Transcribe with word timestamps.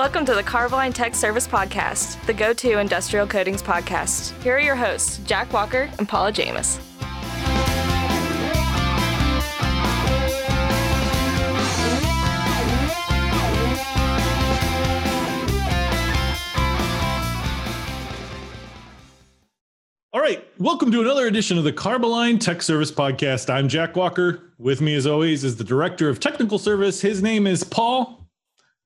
Welcome 0.00 0.24
to 0.24 0.34
the 0.34 0.42
Carboline 0.42 0.94
Tech 0.94 1.14
Service 1.14 1.46
Podcast, 1.46 2.24
the 2.24 2.32
go 2.32 2.54
to 2.54 2.78
industrial 2.78 3.26
coatings 3.26 3.62
podcast. 3.62 4.32
Here 4.42 4.56
are 4.56 4.58
your 4.58 4.74
hosts, 4.74 5.18
Jack 5.26 5.52
Walker 5.52 5.90
and 5.98 6.08
Paula 6.08 6.32
Jamis. 6.32 6.80
All 20.14 20.20
right, 20.22 20.42
welcome 20.58 20.90
to 20.92 21.02
another 21.02 21.26
edition 21.26 21.58
of 21.58 21.64
the 21.64 21.74
Carboline 21.74 22.38
Tech 22.38 22.62
Service 22.62 22.90
Podcast. 22.90 23.50
I'm 23.50 23.68
Jack 23.68 23.96
Walker. 23.96 24.50
With 24.56 24.80
me, 24.80 24.94
as 24.94 25.06
always, 25.06 25.44
is 25.44 25.56
the 25.56 25.64
Director 25.64 26.08
of 26.08 26.20
Technical 26.20 26.58
Service. 26.58 27.02
His 27.02 27.22
name 27.22 27.46
is 27.46 27.62
Paul, 27.64 28.19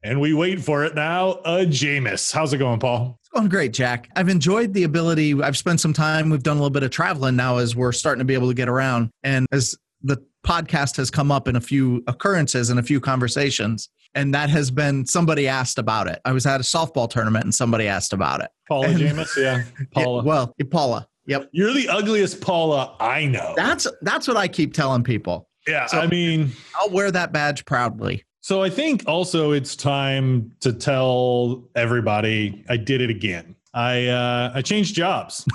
and 0.05 0.21
we 0.21 0.33
wait 0.35 0.61
for 0.63 0.85
it 0.85 0.95
now. 0.95 1.31
Uh, 1.45 1.65
Jameis, 1.67 2.33
how's 2.33 2.53
it 2.53 2.59
going, 2.59 2.79
Paul? 2.79 3.19
It's 3.21 3.29
going 3.31 3.49
great, 3.49 3.73
Jack. 3.73 4.09
I've 4.15 4.29
enjoyed 4.29 4.73
the 4.75 4.85
ability. 4.85 5.41
I've 5.43 5.57
spent 5.57 5.81
some 5.81 5.93
time. 5.93 6.31
We've 6.31 6.43
done 6.43 6.57
a 6.57 6.61
little 6.61 6.71
bit 6.71 6.83
of 6.85 6.91
traveling 6.91 7.35
now 7.37 7.57
as 7.57 7.75
we're 7.75 7.93
starting 7.93 8.21
to 8.21 8.25
be 8.25 8.35
able 8.35 8.49
to 8.49 8.55
get 8.55 8.69
around, 8.69 9.11
and 9.25 9.47
as 9.51 9.75
the 10.03 10.23
podcast 10.47 10.97
has 10.99 11.11
come 11.11 11.33
up 11.33 11.49
in 11.49 11.57
a 11.57 11.61
few 11.61 12.05
occurrences 12.07 12.69
and 12.71 12.79
a 12.79 12.83
few 12.83 13.01
conversations. 13.01 13.89
And 14.17 14.33
that 14.33 14.49
has 14.51 14.71
been 14.71 15.05
somebody 15.07 15.49
asked 15.49 15.79
about 15.79 16.07
it. 16.07 16.21
I 16.25 16.31
was 16.31 16.47
at 16.47 16.61
a 16.61 16.63
softball 16.63 17.11
tournament 17.11 17.45
and 17.47 17.53
somebody 17.55 17.89
asked 17.89 18.13
about 18.13 18.41
it. 18.43 18.51
Paula 18.69 18.89
And- 18.89 18.99
Jameis, 19.01 19.37
yeah, 19.37 19.65
Paula. 19.93 20.23
Yeah, 20.23 20.29
well, 20.29 20.55
Paula. 20.71 21.09
Yep. 21.27 21.49
You're 21.53 21.73
the 21.73 21.89
ugliest 21.89 22.41
Paula 22.41 22.95
I 23.01 23.25
know. 23.27 23.55
That's 23.57 23.89
that's 24.03 24.29
what 24.29 24.37
I 24.37 24.47
keep 24.47 24.73
telling 24.75 25.03
people. 25.03 25.49
yeah, 25.67 25.87
so- 25.87 25.99
I 25.99 26.07
mean, 26.07 26.53
I'll 26.79 26.91
wear 26.91 27.11
that 27.11 27.33
badge 27.33 27.65
proudly. 27.65 28.23
So 28.45 28.63
I 28.63 28.69
think 28.69 29.05
also 29.07 29.53
it's 29.53 29.75
time 29.75 30.53
to 30.61 30.71
tell 30.71 31.65
everybody 31.75 32.63
I 32.69 32.77
did 32.77 33.01
it 33.01 33.09
again. 33.09 33.57
I 33.73 34.09
uh, 34.09 34.53
I 34.55 34.61
changed 34.61 34.95
jobs 34.95 35.47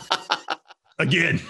again. 0.98 1.42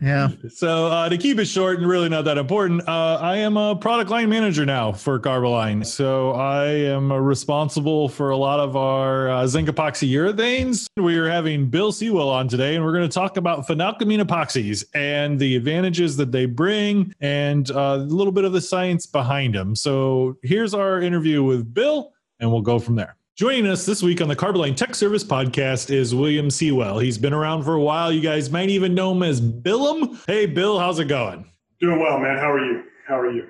Yeah. 0.00 0.28
So 0.48 0.86
uh, 0.88 1.08
to 1.08 1.16
keep 1.16 1.38
it 1.38 1.46
short 1.46 1.78
and 1.78 1.88
really 1.88 2.08
not 2.08 2.24
that 2.24 2.38
important, 2.38 2.86
uh, 2.88 3.18
I 3.20 3.36
am 3.36 3.56
a 3.56 3.76
product 3.76 4.10
line 4.10 4.28
manager 4.28 4.66
now 4.66 4.92
for 4.92 5.18
Carboline. 5.18 5.84
So 5.84 6.32
I 6.32 6.66
am 6.66 7.12
responsible 7.12 8.08
for 8.08 8.30
a 8.30 8.36
lot 8.36 8.60
of 8.60 8.76
our 8.76 9.30
uh, 9.30 9.46
zinc 9.46 9.68
epoxy 9.68 10.10
urethanes. 10.10 10.86
We 10.96 11.16
are 11.16 11.28
having 11.28 11.68
Bill 11.70 11.92
Sewell 11.92 12.28
on 12.28 12.48
today, 12.48 12.74
and 12.74 12.84
we're 12.84 12.92
going 12.92 13.08
to 13.08 13.14
talk 13.14 13.36
about 13.36 13.66
phenalkamine 13.66 14.22
epoxies 14.22 14.84
and 14.94 15.38
the 15.38 15.56
advantages 15.56 16.16
that 16.16 16.32
they 16.32 16.46
bring 16.46 17.14
and 17.20 17.70
uh, 17.70 17.96
a 18.00 18.04
little 18.04 18.32
bit 18.32 18.44
of 18.44 18.52
the 18.52 18.60
science 18.60 19.06
behind 19.06 19.54
them. 19.54 19.74
So 19.74 20.36
here's 20.42 20.74
our 20.74 21.00
interview 21.00 21.42
with 21.42 21.72
Bill, 21.72 22.12
and 22.40 22.50
we'll 22.50 22.62
go 22.62 22.78
from 22.78 22.96
there. 22.96 23.16
Joining 23.36 23.66
us 23.66 23.84
this 23.84 24.00
week 24.00 24.20
on 24.20 24.28
the 24.28 24.36
Carboline 24.36 24.76
Tech 24.76 24.94
Service 24.94 25.24
podcast 25.24 25.90
is 25.90 26.14
William 26.14 26.50
Sewell. 26.50 27.00
He's 27.00 27.18
been 27.18 27.32
around 27.32 27.64
for 27.64 27.74
a 27.74 27.80
while. 27.80 28.12
You 28.12 28.20
guys 28.20 28.48
might 28.48 28.68
even 28.68 28.94
know 28.94 29.10
him 29.10 29.24
as 29.24 29.40
Billum. 29.40 30.20
Hey, 30.28 30.46
Bill, 30.46 30.78
how's 30.78 31.00
it 31.00 31.06
going? 31.06 31.44
Doing 31.80 31.98
well, 31.98 32.20
man. 32.20 32.38
How 32.38 32.52
are 32.52 32.64
you? 32.64 32.84
How 33.08 33.18
are 33.18 33.32
you? 33.32 33.48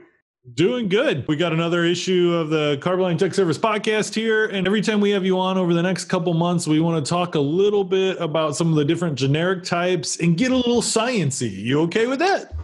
Doing 0.55 0.89
good. 0.89 1.29
We 1.29 1.37
got 1.37 1.53
another 1.53 1.85
issue 1.85 2.33
of 2.33 2.49
the 2.49 2.79
Carboline 2.81 3.19
Tech 3.19 3.35
Service 3.35 3.59
podcast 3.59 4.15
here. 4.15 4.47
And 4.47 4.67
every 4.67 4.81
time 4.81 5.03
we 5.03 5.11
have 5.11 5.27
you 5.27 5.39
on 5.39 5.59
over 5.59 5.75
the 5.75 5.83
next 5.83 6.07
couple 6.07 6.33
months, 6.33 6.67
we 6.67 6.81
want 6.81 7.05
to 7.05 7.07
talk 7.07 7.35
a 7.35 7.41
little 7.41 7.85
bit 7.85 8.19
about 8.23 8.57
some 8.57 8.71
of 8.71 8.77
the 8.77 8.87
different 8.87 9.17
generic 9.17 9.65
types 9.65 10.19
and 10.19 10.39
get 10.39 10.51
a 10.51 10.57
little 10.57 10.81
sciency. 10.81 11.55
You 11.55 11.83
okay 11.83 12.07
with 12.07 12.21
that? 12.21 12.55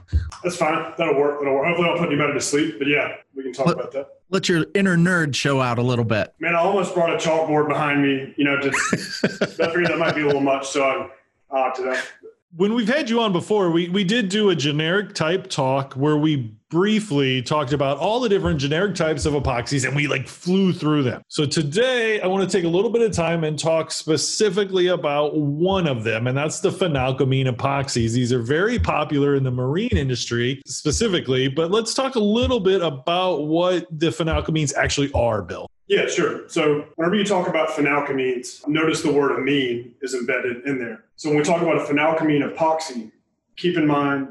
That's 0.42 0.56
fine. 0.56 0.94
That'll 0.96 1.20
work. 1.20 1.40
That'll 1.40 1.54
work. 1.54 1.66
Hopefully, 1.66 1.90
I'll 1.90 1.98
put 1.98 2.10
you 2.10 2.16
better 2.16 2.32
to 2.32 2.40
sleep. 2.40 2.78
But 2.78 2.88
yeah, 2.88 3.16
we 3.36 3.42
can 3.42 3.52
talk 3.52 3.66
about 3.66 3.92
that. 3.92 4.19
Let 4.30 4.48
your 4.48 4.66
inner 4.74 4.96
nerd 4.96 5.34
show 5.34 5.60
out 5.60 5.78
a 5.78 5.82
little 5.82 6.04
bit. 6.04 6.32
Man, 6.38 6.54
I 6.54 6.58
almost 6.58 6.94
brought 6.94 7.12
a 7.12 7.16
chalkboard 7.16 7.68
behind 7.68 8.00
me. 8.02 8.32
You 8.36 8.44
know, 8.44 8.60
to 8.60 8.68
I 8.68 9.46
figured 9.46 9.86
that 9.86 9.98
might 9.98 10.14
be 10.14 10.22
a 10.22 10.26
little 10.26 10.40
much, 10.40 10.68
so 10.68 10.84
I 10.84 11.10
I 11.52 11.58
uh, 11.58 11.62
opted 11.64 11.88
out. 11.88 12.12
When 12.56 12.74
we've 12.74 12.88
had 12.88 13.08
you 13.08 13.20
on 13.20 13.32
before, 13.32 13.70
we, 13.70 13.88
we 13.90 14.02
did 14.02 14.28
do 14.28 14.50
a 14.50 14.56
generic 14.56 15.14
type 15.14 15.48
talk 15.48 15.94
where 15.94 16.16
we 16.16 16.52
briefly 16.68 17.42
talked 17.42 17.72
about 17.72 17.98
all 17.98 18.18
the 18.18 18.28
different 18.28 18.58
generic 18.58 18.96
types 18.96 19.24
of 19.24 19.34
epoxies 19.34 19.86
and 19.86 19.94
we 19.94 20.08
like 20.08 20.26
flew 20.26 20.72
through 20.72 21.04
them. 21.04 21.22
So 21.28 21.46
today 21.46 22.20
I 22.20 22.26
want 22.26 22.48
to 22.48 22.56
take 22.56 22.64
a 22.64 22.68
little 22.68 22.90
bit 22.90 23.02
of 23.02 23.12
time 23.12 23.44
and 23.44 23.56
talk 23.56 23.92
specifically 23.92 24.88
about 24.88 25.36
one 25.36 25.86
of 25.86 26.02
them, 26.02 26.26
and 26.26 26.36
that's 26.36 26.58
the 26.58 26.70
phenalkamine 26.70 27.46
epoxies. 27.46 28.14
These 28.14 28.32
are 28.32 28.42
very 28.42 28.80
popular 28.80 29.36
in 29.36 29.44
the 29.44 29.52
marine 29.52 29.88
industry 29.96 30.60
specifically, 30.66 31.46
but 31.46 31.70
let's 31.70 31.94
talk 31.94 32.16
a 32.16 32.20
little 32.20 32.58
bit 32.58 32.82
about 32.82 33.46
what 33.46 33.86
the 33.96 34.08
phenalkamines 34.08 34.74
actually 34.74 35.12
are, 35.12 35.40
Bill. 35.40 35.68
Yeah, 35.90 36.06
sure. 36.06 36.48
So 36.48 36.86
whenever 36.94 37.16
you 37.16 37.24
talk 37.24 37.48
about 37.48 37.70
phenalkamines, 37.70 38.64
notice 38.68 39.02
the 39.02 39.12
word 39.12 39.36
amine 39.36 39.92
is 40.02 40.14
embedded 40.14 40.64
in 40.64 40.78
there. 40.78 41.06
So 41.16 41.28
when 41.28 41.38
we 41.38 41.42
talk 41.42 41.62
about 41.62 41.78
a 41.78 41.80
phenalkamine 41.80 42.48
epoxy, 42.48 43.10
keep 43.56 43.76
in 43.76 43.88
mind 43.88 44.28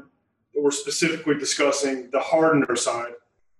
that 0.54 0.62
we're 0.62 0.70
specifically 0.70 1.34
discussing 1.34 2.08
the 2.12 2.18
hardener 2.18 2.76
side. 2.76 3.12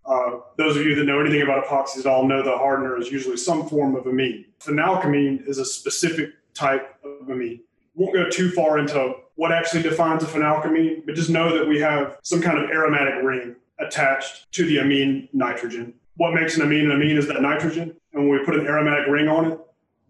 Uh, 0.07 0.39
those 0.57 0.79
of 0.79 0.87
you 0.87 0.95
that 0.95 1.05
know 1.05 1.21
anything 1.21 1.43
about 1.43 1.67
epoxies 1.67 2.01
at 2.01 2.07
all 2.07 2.27
know 2.27 2.43
the 2.43 2.57
hardener 2.57 2.99
is 2.99 3.13
usually 3.13 3.37
some 3.37 3.69
form 3.69 3.95
of 3.95 4.07
amine. 4.07 4.47
Phenalkamine 4.61 5.47
is 5.47 5.59
a 5.59 5.65
specific 5.67 6.31
type 6.55 6.99
of 7.05 7.29
amine. 7.29 7.61
Won't 7.95 8.15
go 8.15 8.31
too 8.31 8.51
far 8.53 8.79
into 8.79 9.13
what 9.35 9.53
actually 9.53 9.83
defines 9.83 10.23
a 10.23 10.27
phenalkamine, 10.27 11.05
but 11.05 11.17
just 11.17 11.29
know 11.29 11.55
that 11.55 11.69
we 11.69 11.79
have 11.81 12.17
some 12.23 12.41
kind 12.41 12.57
of 12.57 12.71
aromatic 12.71 13.23
ring 13.23 13.57
attached 13.79 14.51
to 14.53 14.65
the 14.65 14.79
amine 14.79 15.29
nitrogen 15.35 15.93
what 16.17 16.35
makes 16.35 16.57
an 16.57 16.63
amine 16.63 16.87
an 16.87 16.93
amine 16.93 17.17
is 17.17 17.27
that 17.29 17.41
nitrogen. 17.43 17.95
And 18.13 18.29
when 18.29 18.39
we 18.39 18.45
put 18.45 18.55
an 18.55 18.67
aromatic 18.67 19.07
ring 19.07 19.29
on 19.29 19.53
it, 19.53 19.59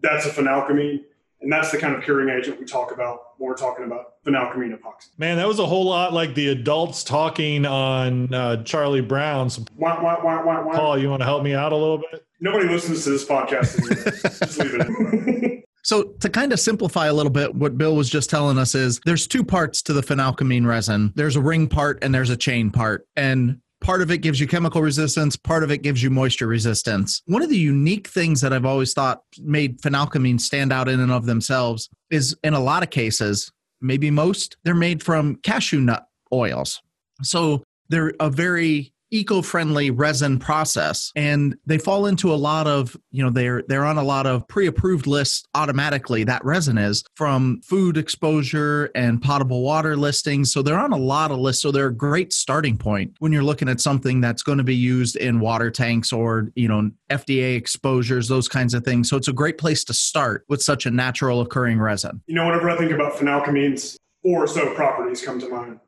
that's 0.01 0.25
a 0.25 0.29
phenalkamine. 0.29 1.01
And 1.41 1.51
that's 1.51 1.71
the 1.71 1.77
kind 1.79 1.95
of 1.95 2.03
curing 2.03 2.29
agent 2.29 2.59
we 2.59 2.65
talk 2.65 2.91
about 2.91 3.19
when 3.37 3.49
we're 3.49 3.55
talking 3.55 3.85
about 3.85 4.23
phenalkamine 4.23 4.77
epoxy. 4.77 5.07
Man, 5.17 5.37
that 5.37 5.47
was 5.47 5.57
a 5.57 5.65
whole 5.65 5.85
lot 5.85 6.13
like 6.13 6.35
the 6.35 6.49
adults 6.49 7.03
talking 7.03 7.65
on 7.65 8.31
uh, 8.33 8.63
Charlie 8.63 9.01
Brown. 9.01 9.49
So, 9.49 9.63
Wah, 9.75 10.01
wah, 10.03 10.23
wah, 10.23 10.45
wah, 10.45 10.63
wah. 10.63 10.75
Paul, 10.75 10.97
you 10.99 11.09
want 11.09 11.21
to 11.21 11.25
help 11.25 11.41
me 11.43 11.55
out 11.55 11.71
a 11.73 11.75
little 11.75 11.97
bit? 11.97 12.23
Nobody 12.39 12.67
listens 12.67 13.03
to 13.05 13.09
this 13.09 13.25
podcast. 13.25 13.77
Just 14.39 14.59
leave 14.59 14.75
it. 14.75 15.57
So 15.83 16.03
to 16.19 16.29
kind 16.29 16.53
of 16.53 16.59
simplify 16.59 17.07
a 17.07 17.13
little 17.13 17.31
bit, 17.31 17.55
what 17.55 17.75
Bill 17.75 17.95
was 17.95 18.07
just 18.07 18.29
telling 18.29 18.59
us 18.59 18.75
is 18.75 19.01
there's 19.03 19.25
two 19.25 19.43
parts 19.43 19.81
to 19.83 19.93
the 19.93 20.01
phenalkamine 20.01 20.65
resin. 20.65 21.11
There's 21.15 21.35
a 21.35 21.41
ring 21.41 21.67
part 21.67 21.97
and 22.03 22.13
there's 22.13 22.29
a 22.29 22.37
chain 22.37 22.69
part. 22.69 23.07
And 23.15 23.61
part 23.81 24.01
of 24.01 24.11
it 24.11 24.19
gives 24.19 24.39
you 24.39 24.47
chemical 24.47 24.81
resistance, 24.81 25.35
part 25.35 25.63
of 25.63 25.71
it 25.71 25.79
gives 25.79 26.01
you 26.01 26.09
moisture 26.09 26.47
resistance. 26.47 27.21
One 27.25 27.41
of 27.41 27.49
the 27.49 27.57
unique 27.57 28.07
things 28.07 28.39
that 28.41 28.53
I've 28.53 28.65
always 28.65 28.93
thought 28.93 29.23
made 29.39 29.81
phenalkamine 29.81 30.39
stand 30.39 30.71
out 30.71 30.87
in 30.87 30.99
and 30.99 31.11
of 31.11 31.25
themselves 31.25 31.89
is 32.09 32.35
in 32.43 32.53
a 32.53 32.59
lot 32.59 32.83
of 32.83 32.91
cases, 32.91 33.51
maybe 33.81 34.11
most, 34.11 34.55
they're 34.63 34.75
made 34.75 35.03
from 35.03 35.35
cashew 35.37 35.81
nut 35.81 36.05
oils. 36.31 36.81
So 37.23 37.63
they're 37.89 38.13
a 38.19 38.29
very 38.29 38.93
eco-friendly 39.11 39.91
resin 39.91 40.39
process 40.39 41.11
and 41.15 41.55
they 41.65 41.77
fall 41.77 42.05
into 42.05 42.33
a 42.33 42.35
lot 42.35 42.67
of 42.67 42.97
you 43.11 43.23
know 43.23 43.29
they're 43.29 43.63
they're 43.67 43.85
on 43.85 43.97
a 43.97 44.03
lot 44.03 44.25
of 44.25 44.47
pre-approved 44.47 45.07
lists 45.07 45.45
automatically 45.53 46.23
that 46.23 46.43
resin 46.43 46.77
is 46.77 47.03
from 47.15 47.61
food 47.61 47.97
exposure 47.97 48.89
and 48.95 49.21
potable 49.21 49.61
water 49.61 49.95
listings 49.95 50.51
so 50.51 50.61
they're 50.61 50.79
on 50.79 50.93
a 50.93 50.97
lot 50.97 51.31
of 51.31 51.37
lists 51.37 51.61
so 51.61 51.71
they're 51.71 51.87
a 51.87 51.93
great 51.93 52.33
starting 52.33 52.77
point 52.77 53.13
when 53.19 53.31
you're 53.31 53.43
looking 53.43 53.69
at 53.69 53.79
something 53.79 54.21
that's 54.21 54.43
going 54.43 54.57
to 54.57 54.63
be 54.63 54.75
used 54.75 55.15
in 55.15 55.39
water 55.39 55.69
tanks 55.69 56.11
or 56.11 56.49
you 56.55 56.67
know 56.67 56.89
FDA 57.09 57.55
exposures 57.55 58.27
those 58.27 58.47
kinds 58.47 58.73
of 58.73 58.83
things 58.83 59.09
so 59.09 59.17
it's 59.17 59.27
a 59.27 59.33
great 59.33 59.57
place 59.57 59.83
to 59.83 59.93
start 59.93 60.45
with 60.47 60.61
such 60.61 60.85
a 60.85 60.91
natural 60.91 61.41
occurring 61.41 61.79
resin 61.79 62.21
you 62.31 62.35
know, 62.35 62.45
whenever 62.45 62.69
I 62.69 62.77
think 62.77 62.91
about 62.91 63.13
phenalkamines, 63.15 63.97
four 64.23 64.45
or 64.45 64.47
so 64.47 64.73
properties 64.73 65.21
come 65.21 65.37
to 65.41 65.49
mind. 65.49 65.81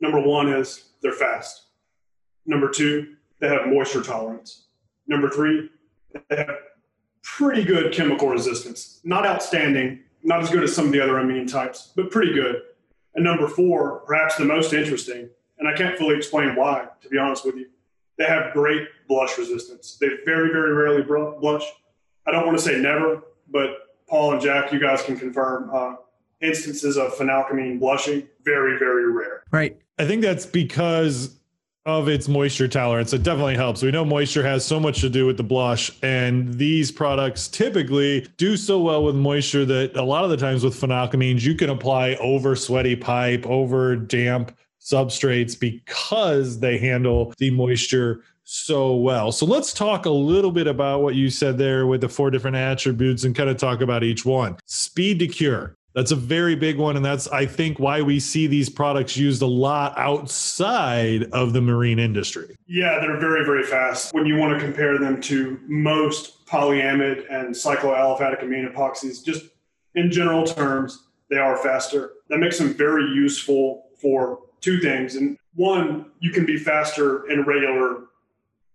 Number 0.00 0.20
one 0.20 0.52
is 0.52 0.90
they're 1.02 1.12
fast. 1.12 1.65
Number 2.46 2.70
two, 2.70 3.16
they 3.40 3.48
have 3.48 3.66
moisture 3.66 4.02
tolerance. 4.02 4.64
Number 5.06 5.28
three, 5.30 5.70
they 6.28 6.36
have 6.36 6.56
pretty 7.22 7.64
good 7.64 7.92
chemical 7.92 8.28
resistance. 8.28 9.00
Not 9.04 9.26
outstanding, 9.26 10.00
not 10.22 10.42
as 10.42 10.50
good 10.50 10.62
as 10.62 10.74
some 10.74 10.86
of 10.86 10.92
the 10.92 11.00
other 11.00 11.18
amine 11.18 11.46
types, 11.46 11.92
but 11.94 12.10
pretty 12.10 12.32
good. 12.32 12.62
And 13.14 13.24
number 13.24 13.48
four, 13.48 14.00
perhaps 14.00 14.36
the 14.36 14.44
most 14.44 14.72
interesting, 14.72 15.28
and 15.58 15.68
I 15.68 15.74
can't 15.74 15.98
fully 15.98 16.16
explain 16.16 16.54
why, 16.54 16.86
to 17.02 17.08
be 17.08 17.18
honest 17.18 17.44
with 17.44 17.56
you, 17.56 17.68
they 18.18 18.24
have 18.24 18.52
great 18.52 18.88
blush 19.08 19.36
resistance. 19.38 19.96
They 20.00 20.08
very, 20.24 20.50
very 20.50 20.72
rarely 20.72 21.02
blush. 21.02 21.64
I 22.26 22.30
don't 22.30 22.46
want 22.46 22.58
to 22.58 22.64
say 22.64 22.78
never, 22.78 23.22
but 23.50 23.70
Paul 24.08 24.32
and 24.32 24.40
Jack, 24.40 24.72
you 24.72 24.78
guys 24.78 25.02
can 25.02 25.16
confirm 25.18 25.70
uh, 25.72 25.96
instances 26.40 26.96
of 26.96 27.14
phenalkamine 27.14 27.78
blushing, 27.78 28.28
very, 28.44 28.78
very 28.78 29.10
rare. 29.10 29.44
right 29.50 29.76
I 29.98 30.06
think 30.06 30.22
that's 30.22 30.46
because 30.46 31.38
of 31.86 32.08
its 32.08 32.26
moisture 32.26 32.66
tolerance. 32.66 33.12
It 33.12 33.22
definitely 33.22 33.54
helps. 33.54 33.80
We 33.80 33.92
know 33.92 34.04
moisture 34.04 34.42
has 34.42 34.64
so 34.64 34.80
much 34.80 35.00
to 35.00 35.08
do 35.08 35.24
with 35.24 35.36
the 35.36 35.44
blush, 35.44 35.90
and 36.02 36.52
these 36.54 36.90
products 36.90 37.46
typically 37.46 38.26
do 38.36 38.56
so 38.56 38.80
well 38.80 39.04
with 39.04 39.14
moisture 39.14 39.64
that 39.64 39.96
a 39.96 40.02
lot 40.02 40.24
of 40.24 40.30
the 40.30 40.36
times 40.36 40.64
with 40.64 40.74
phenalkamines, 40.74 41.42
you 41.42 41.54
can 41.54 41.70
apply 41.70 42.14
over 42.16 42.56
sweaty 42.56 42.96
pipe, 42.96 43.46
over 43.46 43.94
damp 43.94 44.54
substrates 44.80 45.58
because 45.58 46.58
they 46.58 46.76
handle 46.76 47.32
the 47.38 47.50
moisture 47.50 48.22
so 48.42 48.94
well. 48.96 49.30
So 49.32 49.46
let's 49.46 49.72
talk 49.72 50.06
a 50.06 50.10
little 50.10 50.52
bit 50.52 50.66
about 50.66 51.02
what 51.02 51.14
you 51.14 51.30
said 51.30 51.56
there 51.56 51.86
with 51.86 52.00
the 52.00 52.08
four 52.08 52.30
different 52.30 52.56
attributes 52.56 53.24
and 53.24 53.34
kind 53.34 53.50
of 53.50 53.56
talk 53.56 53.80
about 53.80 54.04
each 54.04 54.24
one. 54.24 54.56
Speed 54.66 55.20
to 55.20 55.26
cure. 55.26 55.76
That's 55.96 56.10
a 56.10 56.16
very 56.16 56.54
big 56.54 56.76
one. 56.76 56.94
And 56.96 57.02
that's, 57.02 57.26
I 57.28 57.46
think, 57.46 57.78
why 57.78 58.02
we 58.02 58.20
see 58.20 58.46
these 58.46 58.68
products 58.68 59.16
used 59.16 59.40
a 59.40 59.46
lot 59.46 59.94
outside 59.96 61.24
of 61.32 61.54
the 61.54 61.62
marine 61.62 61.98
industry. 61.98 62.54
Yeah, 62.66 62.98
they're 63.00 63.18
very, 63.18 63.46
very 63.46 63.62
fast. 63.62 64.12
When 64.12 64.26
you 64.26 64.36
want 64.36 64.52
to 64.52 64.62
compare 64.62 64.98
them 64.98 65.22
to 65.22 65.58
most 65.66 66.46
polyamide 66.46 67.24
and 67.32 67.54
cycloaliphatic 67.54 68.42
amine 68.42 68.68
epoxies, 68.68 69.24
just 69.24 69.46
in 69.94 70.12
general 70.12 70.44
terms, 70.44 71.04
they 71.30 71.38
are 71.38 71.56
faster. 71.56 72.12
That 72.28 72.40
makes 72.40 72.58
them 72.58 72.74
very 72.74 73.04
useful 73.14 73.86
for 73.98 74.40
two 74.60 74.80
things. 74.80 75.16
And 75.16 75.38
one, 75.54 76.10
you 76.20 76.30
can 76.30 76.44
be 76.44 76.58
faster 76.58 77.26
in 77.30 77.44
regular, 77.44 78.00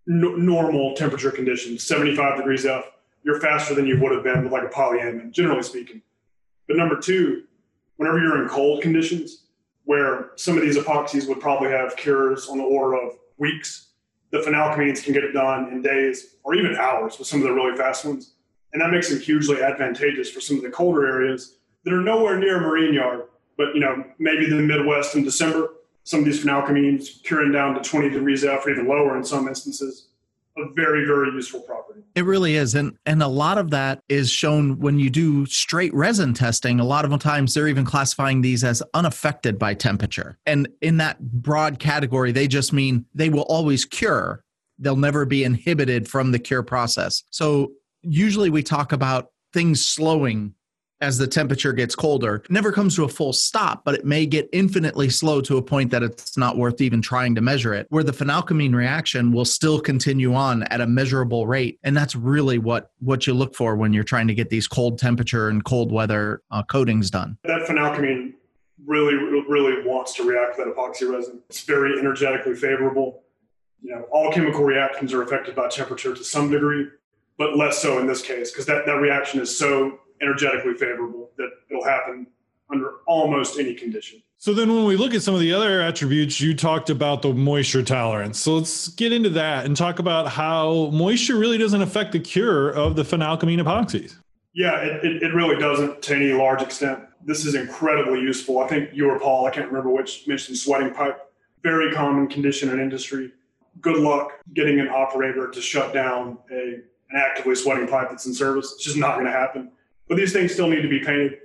n- 0.10 0.44
normal 0.44 0.96
temperature 0.96 1.30
conditions, 1.30 1.84
75 1.84 2.38
degrees 2.38 2.66
F. 2.66 2.86
You're 3.24 3.40
faster 3.40 3.76
than 3.76 3.86
you 3.86 4.00
would 4.02 4.12
have 4.12 4.24
been 4.24 4.44
with 4.44 4.52
like 4.52 4.64
a 4.64 4.74
polyamide, 4.74 5.32
generally 5.32 5.62
speaking. 5.62 6.02
But 6.72 6.78
number 6.78 6.96
two, 6.96 7.44
whenever 7.98 8.18
you're 8.18 8.42
in 8.42 8.48
cold 8.48 8.82
conditions, 8.82 9.48
where 9.84 10.32
some 10.38 10.56
of 10.56 10.64
these 10.64 10.78
epoxies 10.78 11.28
would 11.28 11.42
probably 11.42 11.70
have 11.70 11.98
cures 11.98 12.48
on 12.48 12.60
the 12.60 12.64
order 12.64 12.96
of 12.96 13.18
weeks, 13.38 13.90
the 14.32 14.38
phenalkylamines 14.38 15.04
can 15.04 15.12
get 15.12 15.26
it 15.26 15.34
done 15.34 15.68
in 15.74 15.82
days 15.82 16.38
or 16.46 16.56
even 16.56 16.78
hours 16.78 17.20
with 17.20 17.28
some 17.28 17.42
of 17.42 17.48
the 17.50 17.54
really 17.54 17.76
fast 17.76 18.06
ones. 18.06 18.36
And 18.72 18.82
that 18.82 18.90
makes 18.90 19.10
them 19.10 19.20
hugely 19.20 19.62
advantageous 19.62 20.32
for 20.32 20.40
some 20.40 20.56
of 20.56 20.64
the 20.64 20.70
colder 20.70 21.06
areas 21.06 21.58
that 21.84 21.94
are 21.94 22.00
nowhere 22.00 22.40
near 22.40 22.56
a 22.56 22.62
marine 22.62 22.94
yard, 22.94 23.24
but 23.58 23.76
you 23.76 23.82
know, 23.82 24.06
maybe 24.18 24.50
the 24.50 24.56
Midwest 24.56 25.14
in 25.16 25.26
December, 25.26 25.74
some 26.06 26.22
of 26.22 26.26
these 26.26 26.42
phenalkylamines 26.42 27.22
curing 27.26 27.52
down 27.52 27.76
to 27.76 27.82
20 27.82 28.12
degrees 28.12 28.46
F 28.46 28.66
or 28.66 28.70
even 28.70 28.88
lower 28.88 29.18
in 29.18 29.26
some 29.26 29.50
instances. 29.50 30.08
A 30.62 30.74
very, 30.74 31.06
very 31.06 31.32
useful 31.32 31.62
property. 31.62 32.02
It 32.16 32.26
really 32.26 32.56
is. 32.56 32.76
And 32.76 32.98
and 33.06 33.24
a 33.24 33.28
lot 33.28 33.58
of 33.58 33.70
that 33.72 34.02
is 34.10 34.30
shown 34.30 34.80
when 34.80 35.00
you 35.00 35.10
do 35.10 35.46
straight 35.46 35.94
resin 35.94 36.34
testing. 36.34 36.80
A 36.80 36.84
lot 36.84 37.06
of 37.06 37.12
the 37.12 37.18
times 37.18 37.54
they're 37.54 37.68
even 37.68 37.86
classifying 37.86 38.42
these 38.42 38.64
as 38.64 38.84
unaffected 38.94 39.58
by 39.58 39.74
temperature. 39.74 40.38
And 40.46 40.68
in 40.82 40.98
that 40.98 41.20
broad 41.22 41.80
category, 41.80 42.32
they 42.32 42.48
just 42.48 42.74
mean 42.74 43.06
they 43.14 43.30
will 43.30 43.44
always 43.44 43.86
cure. 43.86 44.44
They'll 44.78 44.96
never 44.96 45.26
be 45.26 45.44
inhibited 45.44 46.08
from 46.08 46.32
the 46.32 46.40
cure 46.40 46.64
process. 46.64 47.24
So 47.30 47.72
usually 48.02 48.50
we 48.50 48.64
talk 48.64 48.92
about 48.92 49.28
things 49.54 49.86
slowing 49.86 50.54
as 51.02 51.18
the 51.18 51.28
temperature 51.28 51.74
gets 51.74 51.96
colder. 51.96 52.36
It 52.36 52.52
never 52.52 52.72
comes 52.72 52.96
to 52.96 53.04
a 53.04 53.10
full 53.10 53.34
stop, 53.34 53.84
but 53.84 53.96
it 53.96 54.06
may 54.06 54.26
get 54.26 54.48
infinitely 54.54 55.10
slow 55.10 55.42
to 55.42 55.58
a 55.58 55.62
point 55.62 55.92
that 55.92 56.04
it's 56.04 56.38
not 56.38 56.58
worth 56.58 56.80
even 56.80 57.02
trying 57.02 57.36
to 57.36 57.42
measure 57.42 57.74
it. 57.74 57.88
Where 57.90 58.04
the 58.04 58.12
phenalkamine 58.12 58.74
reaction 58.74 59.32
will 59.32 59.46
still 59.46 59.80
continue 59.80 60.34
on 60.34 60.64
at 60.64 60.80
a 60.82 60.88
measurable 60.88 61.48
rate, 61.48 61.80
and 61.84 61.98
that's 61.98 62.16
really 62.16 62.60
what 62.60 62.92
what 63.00 63.28
you 63.28 63.34
look 63.34 63.56
for 63.56 63.76
when 63.76 63.94
you're 63.94 64.04
trying 64.04 64.28
to 64.28 64.36
get 64.36 64.50
these 64.50 64.68
cold 64.68 65.00
temperature 65.00 65.50
and 65.50 65.66
cold 65.66 65.92
weather 65.92 66.42
uh, 66.52 66.64
coatings 66.64 67.10
done. 67.10 67.38
That 67.44 67.68
phenalkamine 67.68 68.34
really, 68.86 69.16
really 69.16 69.86
wants 69.86 70.14
to 70.16 70.24
react 70.24 70.58
with 70.58 70.68
that 70.68 70.76
epoxy 70.76 71.12
resin. 71.12 71.40
It's 71.50 71.64
very 71.64 72.00
energetically 72.00 72.56
favorable. 72.56 73.24
You 73.82 73.96
know, 73.96 74.02
all 74.12 74.32
chemical 74.32 74.64
reactions 74.64 75.14
are 75.14 75.24
affected 75.24 75.56
by 75.56 75.68
temperature 75.68 76.14
to 76.14 76.24
some 76.24 76.52
degree, 76.52 76.88
but 77.38 77.58
less 77.58 77.82
so 77.82 78.00
in 78.00 78.08
this 78.08 78.22
case 78.22 78.52
because 78.52 78.66
that, 78.68 78.86
that 78.86 78.98
reaction 78.98 79.40
is 79.40 79.58
so 79.58 80.00
energetically 80.22 80.74
favorable 80.74 81.32
that 81.38 81.50
it'll 81.70 81.84
happen 81.84 82.28
under 82.72 82.92
almost 83.06 83.60
any 83.60 83.74
condition. 83.74 84.22
So 84.38 84.54
then 84.54 84.74
when 84.74 84.86
we 84.86 84.96
look 84.96 85.14
at 85.14 85.22
some 85.22 85.36
of 85.36 85.40
the 85.40 85.54
other 85.54 85.82
attributes, 85.82 86.40
you 86.40 86.56
talked 86.56 86.90
about 86.90 87.22
the 87.22 87.34
moisture 87.34 87.84
tolerance. 87.84 88.40
So 88.40 88.56
let's 88.56 88.88
get 88.88 89.12
into 89.12 89.30
that 89.30 89.66
and 89.66 89.78
talk 89.78 90.00
about 90.00 90.30
how 90.30 90.90
moisture 90.92 91.36
really 91.36 91.58
doesn't 91.58 91.82
affect 91.82 92.12
the 92.12 92.20
cure 92.20 92.70
of 92.72 92.96
the 92.96 93.04
phenalkylamine 93.04 93.62
epoxies. 93.62 94.16
Yeah, 94.54 94.78
it, 94.78 95.06
it, 95.06 95.24
it, 95.24 95.34
really 95.34 95.58
doesn't 95.58 96.02
to 96.02 96.16
any 96.16 96.34
large 96.34 96.62
extent. 96.62 97.02
This 97.24 97.46
is 97.46 97.56
incredibly 97.56 98.20
useful. 98.20 98.60
I 98.60 98.68
think 98.68 98.90
you 98.94 99.10
or 99.10 99.20
Paul, 99.20 99.46
I 99.46 99.52
can't 99.52 99.68
remember 99.68 99.90
which, 99.90 100.28
mentioned 100.28 100.58
sweating 100.58 100.94
pipe. 100.94 101.20
Very 101.64 101.94
common 101.94 102.28
condition 102.28 102.70
in 102.70 102.80
industry. 102.80 103.32
Good 103.80 103.98
luck 103.98 104.32
getting 104.54 104.80
an 104.80 104.90
operator 104.90 105.50
to 105.50 105.62
shut 105.62 105.94
down 105.94 106.40
a, 106.52 106.56
an 106.56 106.84
actively 107.16 107.56
sweating 107.56 107.88
pipe 107.88 108.10
that's 108.10 108.26
in 108.26 108.34
service. 108.34 108.74
It's 108.74 108.84
just 108.84 108.98
not 108.98 109.14
going 109.14 109.26
to 109.26 109.32
happen 109.32 109.72
but 110.12 110.18
these 110.18 110.34
things 110.34 110.52
still 110.52 110.68
need 110.68 110.82
to 110.82 110.90
be 110.90 111.00
painted. 111.00 111.38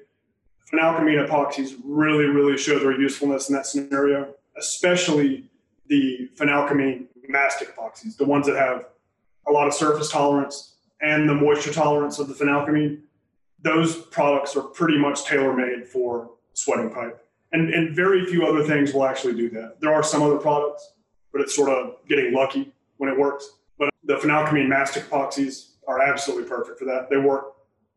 Phenalkylamine 0.72 1.24
epoxies 1.24 1.76
really, 1.84 2.24
really 2.24 2.58
show 2.58 2.80
their 2.80 3.00
usefulness 3.00 3.48
in 3.48 3.54
that 3.54 3.64
scenario, 3.64 4.34
especially 4.58 5.44
the 5.86 6.28
phenalkylamine 6.34 7.06
mastic 7.28 7.76
epoxies, 7.76 8.16
the 8.16 8.24
ones 8.24 8.44
that 8.44 8.56
have 8.56 8.86
a 9.46 9.52
lot 9.52 9.68
of 9.68 9.72
surface 9.72 10.10
tolerance 10.10 10.78
and 11.00 11.28
the 11.28 11.34
moisture 11.34 11.72
tolerance 11.72 12.18
of 12.18 12.26
the 12.26 12.34
phenalkylamine. 12.34 13.02
Those 13.62 13.98
products 14.06 14.56
are 14.56 14.62
pretty 14.62 14.98
much 14.98 15.24
tailor 15.24 15.52
made 15.52 15.86
for 15.86 16.32
sweating 16.54 16.90
pipe. 16.90 17.24
And, 17.52 17.72
and 17.72 17.94
very 17.94 18.26
few 18.26 18.48
other 18.48 18.64
things 18.64 18.92
will 18.92 19.06
actually 19.06 19.34
do 19.34 19.48
that. 19.50 19.80
There 19.80 19.94
are 19.94 20.02
some 20.02 20.24
other 20.24 20.38
products, 20.38 20.94
but 21.30 21.40
it's 21.40 21.54
sort 21.54 21.68
of 21.68 22.04
getting 22.08 22.34
lucky 22.34 22.72
when 22.96 23.10
it 23.10 23.16
works. 23.16 23.48
But 23.78 23.90
the 24.02 24.16
phenalkylamine 24.16 24.66
mastic 24.66 25.04
epoxies 25.04 25.74
are 25.86 26.02
absolutely 26.02 26.48
perfect 26.48 26.80
for 26.80 26.84
that. 26.86 27.08
They 27.08 27.16
work 27.16 27.55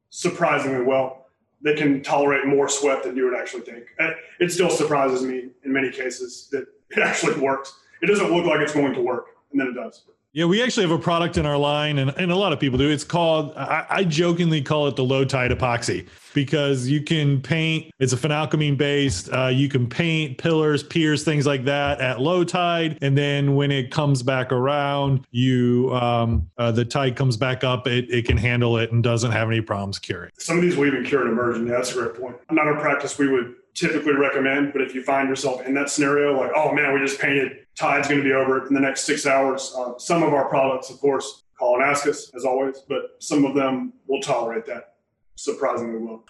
surprisingly 0.09 0.83
well. 0.83 1.27
They 1.61 1.75
can 1.75 2.01
tolerate 2.01 2.45
more 2.47 2.69
sweat 2.69 3.03
than 3.03 3.17
you 3.17 3.25
would 3.25 3.37
actually 3.37 3.63
think. 3.63 3.85
It 4.39 4.51
still 4.51 4.69
surprises 4.69 5.23
me 5.23 5.49
in 5.65 5.73
many 5.73 5.91
cases 5.91 6.47
that 6.51 6.65
it 6.91 6.99
actually 6.99 7.39
works. 7.39 7.77
It 8.01 8.05
doesn't 8.05 8.31
look 8.31 8.45
like 8.45 8.61
it's 8.61 8.73
going 8.73 8.93
to 8.93 9.01
work, 9.01 9.25
and 9.51 9.59
then 9.59 9.67
it 9.67 9.73
does. 9.73 10.03
Yeah, 10.31 10.45
we 10.45 10.61
actually 10.61 10.83
have 10.87 10.91
a 10.91 11.01
product 11.01 11.37
in 11.37 11.47
our 11.47 11.57
line, 11.57 11.97
and, 11.97 12.11
and 12.11 12.31
a 12.31 12.35
lot 12.35 12.53
of 12.53 12.59
people 12.59 12.77
do. 12.77 12.87
It's 12.87 13.03
called, 13.03 13.51
I, 13.57 13.83
I 13.89 14.03
jokingly 14.03 14.61
call 14.61 14.85
it 14.85 14.95
the 14.95 15.03
low 15.03 15.25
tide 15.25 15.49
epoxy 15.49 16.07
because 16.35 16.87
you 16.87 17.01
can 17.01 17.41
paint, 17.41 17.91
it's 17.97 18.13
a 18.13 18.15
phenalkylamine 18.15 18.77
based, 18.77 19.33
uh, 19.33 19.47
you 19.47 19.67
can 19.67 19.89
paint 19.89 20.37
pillars, 20.37 20.83
piers, 20.83 21.23
things 21.23 21.47
like 21.47 21.65
that 21.65 21.99
at 21.99 22.21
low 22.21 22.43
tide. 22.43 22.99
And 23.01 23.17
then 23.17 23.55
when 23.55 23.71
it 23.71 23.89
comes 23.89 24.21
back 24.21 24.51
around, 24.51 25.25
you, 25.31 25.91
um, 25.95 26.47
uh, 26.59 26.71
the 26.71 26.85
tide 26.85 27.15
comes 27.15 27.35
back 27.35 27.63
up, 27.63 27.87
it, 27.87 28.05
it 28.11 28.27
can 28.27 28.37
handle 28.37 28.77
it 28.77 28.91
and 28.91 29.01
doesn't 29.01 29.31
have 29.31 29.47
any 29.47 29.61
problems 29.61 29.97
curing. 29.97 30.29
Some 30.37 30.57
of 30.57 30.61
these 30.61 30.77
we 30.77 30.89
even 30.89 31.03
cure 31.03 31.23
in 31.25 31.31
immersion. 31.31 31.67
That's 31.67 31.89
a 31.91 31.95
great 31.95 32.13
point. 32.13 32.35
Not 32.51 32.67
a 32.67 32.79
practice 32.79 33.17
we 33.17 33.29
would 33.29 33.55
typically 33.73 34.13
recommend, 34.13 34.73
but 34.73 34.81
if 34.81 34.93
you 34.93 35.03
find 35.03 35.29
yourself 35.29 35.65
in 35.65 35.73
that 35.75 35.89
scenario, 35.89 36.37
like, 36.37 36.51
oh 36.55 36.73
man, 36.73 36.93
we 36.93 36.99
just 36.99 37.19
painted 37.19 37.65
tide's 37.75 38.07
going 38.07 38.21
to 38.21 38.23
be 38.23 38.33
over 38.33 38.67
in 38.67 38.73
the 38.73 38.79
next 38.79 39.05
six 39.05 39.25
hours. 39.25 39.73
Uh, 39.77 39.97
some 39.97 40.21
of 40.23 40.33
our 40.33 40.49
products, 40.49 40.89
of 40.89 40.99
course, 40.99 41.43
call 41.57 41.75
and 41.75 41.83
ask 41.83 42.07
us 42.07 42.31
as 42.35 42.45
always, 42.45 42.79
but 42.87 43.15
some 43.19 43.45
of 43.45 43.55
them 43.55 43.93
will 44.07 44.21
tolerate 44.21 44.65
that 44.65 44.95
surprisingly 45.35 45.97
well. 45.97 46.23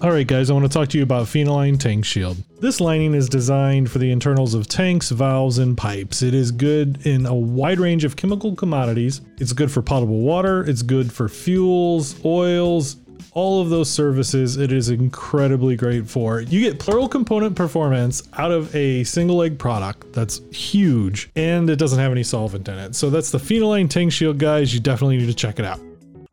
All 0.00 0.10
right, 0.10 0.26
guys, 0.26 0.50
I 0.50 0.52
want 0.52 0.64
to 0.64 0.68
talk 0.68 0.88
to 0.90 0.98
you 0.98 1.04
about 1.04 1.28
Phenoline 1.28 1.78
Tank 1.78 2.04
Shield. 2.04 2.36
This 2.60 2.80
lining 2.80 3.14
is 3.14 3.28
designed 3.28 3.90
for 3.90 3.98
the 3.98 4.10
internals 4.10 4.54
of 4.54 4.68
tanks, 4.68 5.10
valves, 5.10 5.58
and 5.58 5.76
pipes. 5.76 6.22
It 6.22 6.34
is 6.34 6.50
good 6.50 7.04
in 7.06 7.26
a 7.26 7.34
wide 7.34 7.78
range 7.78 8.04
of 8.04 8.16
chemical 8.16 8.54
commodities. 8.56 9.20
It's 9.38 9.52
good 9.52 9.70
for 9.70 9.82
potable 9.82 10.20
water, 10.20 10.62
it's 10.68 10.82
good 10.82 11.12
for 11.12 11.28
fuels, 11.28 12.24
oils, 12.24 12.96
all 13.32 13.60
of 13.60 13.70
those 13.70 13.90
services 13.90 14.56
it 14.56 14.72
is 14.72 14.90
incredibly 14.90 15.76
great 15.76 16.08
for. 16.08 16.40
You 16.40 16.60
get 16.60 16.78
plural 16.78 17.08
component 17.08 17.56
performance 17.56 18.22
out 18.34 18.50
of 18.50 18.74
a 18.74 19.04
single 19.04 19.36
leg 19.36 19.58
product 19.58 20.12
that's 20.12 20.40
huge 20.52 21.30
and 21.36 21.68
it 21.70 21.76
doesn't 21.76 21.98
have 21.98 22.12
any 22.12 22.22
solvent 22.22 22.68
in 22.68 22.78
it. 22.78 22.94
So 22.94 23.10
that's 23.10 23.30
the 23.30 23.38
Phenoline 23.38 23.88
Tank 23.88 24.12
Shield 24.12 24.38
guys. 24.38 24.72
You 24.74 24.80
definitely 24.80 25.18
need 25.18 25.26
to 25.26 25.34
check 25.34 25.58
it 25.58 25.64
out. 25.64 25.80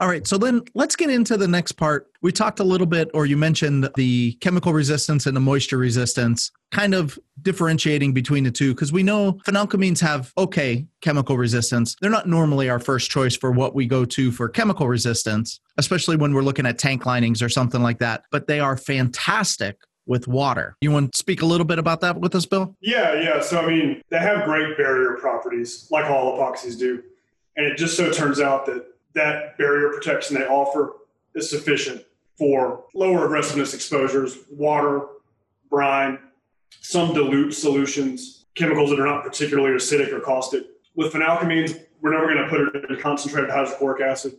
All 0.02 0.08
right, 0.08 0.26
so 0.26 0.38
then 0.38 0.62
let's 0.76 0.96
get 0.96 1.10
into 1.10 1.36
the 1.36 1.48
next 1.48 1.74
part. 1.74 2.08
We 2.22 2.32
talked 2.32 2.62
a 2.62 2.64
little 2.64 2.88
bit, 2.88 3.10
or 3.14 3.26
you 3.26 3.36
mentioned 3.36 3.90
the 3.98 4.32
chemical 4.40 4.72
resistance 4.72 5.26
and 5.26 5.36
the 5.36 5.42
moisture 5.42 5.78
resistance, 5.78 6.52
kind 6.72 6.94
of 6.94 7.20
differentiating 7.42 8.14
between 8.14 8.46
the 8.46 8.52
two, 8.52 8.74
because 8.74 8.94
we 8.94 9.04
know 9.04 9.34
phenalkylamines 9.46 10.00
have 10.00 10.32
okay 10.38 10.86
chemical 11.02 11.38
resistance. 11.38 11.98
They're 12.00 12.10
not 12.10 12.30
normally 12.30 12.70
our 12.70 12.80
first 12.80 13.12
choice 13.12 13.36
for 13.36 13.52
what 13.52 13.76
we 13.76 13.88
go 13.88 14.06
to 14.06 14.32
for 14.32 14.48
chemical 14.48 14.88
resistance, 14.88 15.60
especially 15.78 16.16
when 16.16 16.34
we're 16.34 16.44
looking 16.44 16.66
at 16.66 16.78
tank 16.78 17.06
linings 17.06 17.42
or 17.42 17.50
something 17.50 17.82
like 17.82 18.00
that, 18.00 18.24
but 18.32 18.48
they 18.48 18.62
are 18.62 18.78
fantastic 18.78 19.80
with 20.06 20.30
water. 20.30 20.78
You 20.80 20.92
want 20.92 21.12
to 21.12 21.18
speak 21.18 21.42
a 21.42 21.46
little 21.46 21.66
bit 21.66 21.78
about 21.78 22.00
that 22.02 22.22
with 22.22 22.36
us, 22.36 22.46
Bill? 22.46 22.74
Yeah, 22.80 23.20
yeah. 23.20 23.42
So, 23.42 23.60
I 23.60 23.68
mean, 23.68 24.02
they 24.10 24.20
have 24.20 24.46
great 24.46 24.78
barrier 24.78 25.18
properties, 25.20 25.88
like 25.92 26.06
all 26.06 26.38
epoxies 26.38 26.80
do. 26.80 27.04
And 27.58 27.66
it 27.66 27.78
just 27.78 27.98
so 27.98 28.12
turns 28.12 28.40
out 28.40 28.66
that 28.68 28.86
that 29.14 29.58
barrier 29.58 29.90
protection 29.90 30.36
they 30.36 30.46
offer 30.46 30.94
is 31.36 31.50
sufficient 31.50 32.04
for 32.38 32.86
lower 32.94 33.26
aggressiveness 33.26 33.74
exposures, 33.74 34.38
water, 34.50 35.08
brine, 35.70 36.20
some 36.82 37.14
dilute 37.14 37.54
solutions, 37.54 38.46
chemicals 38.56 38.90
that 38.90 39.00
are 39.00 39.06
not 39.06 39.24
particularly 39.24 39.76
acidic 39.76 40.12
or 40.12 40.20
caustic. 40.20 40.64
With 40.96 41.14
phenalkylamines, 41.14 41.80
we're 42.02 42.14
never 42.14 42.34
going 42.34 42.38
to 42.38 42.50
put 42.50 42.76
it 42.76 42.90
in 42.90 43.00
concentrated 43.00 43.50
hydrochloric 43.50 44.02
acid 44.02 44.38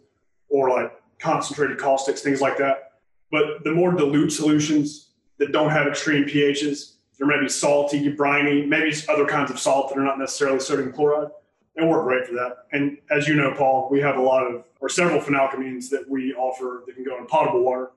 or 0.49 0.71
like 0.71 0.93
concentrated 1.19 1.79
caustics, 1.79 2.23
things 2.23 2.41
like 2.41 2.57
that. 2.59 2.93
But 3.31 3.65
the 3.65 3.73
more 3.73 3.93
dilute 3.93 4.33
solutions 4.33 5.11
that 5.39 5.53
don't 5.53 5.71
have 5.71 5.87
extreme 5.87 6.25
pHs, 6.25 6.95
there 7.19 7.27
may 7.27 7.39
be 7.39 7.49
salty, 7.49 8.09
briny, 8.09 8.65
maybe 8.67 8.95
other 9.09 9.27
kinds 9.27 9.51
of 9.51 9.59
salt 9.59 9.91
that 9.91 9.99
are 9.99 10.05
not 10.05 10.19
necessarily 10.19 10.59
sodium 10.59 10.93
chloride. 10.93 11.31
They 11.77 11.85
work 11.85 12.05
great 12.05 12.27
for 12.27 12.35
that. 12.35 12.67
And 12.73 12.99
as 13.11 13.29
you 13.29 13.35
know, 13.35 13.55
Paul, 13.57 13.89
we 13.91 14.01
have 14.01 14.17
a 14.17 14.23
lot 14.23 14.45
of 14.45 14.65
or 14.81 14.89
several 14.89 15.21
phenalkylamines 15.21 15.91
that 15.91 16.09
we 16.09 16.35
offer 16.35 16.83
that 16.87 16.95
can 16.95 17.05
go 17.05 17.19
in 17.19 17.27
potable 17.27 17.63
water 17.63 17.91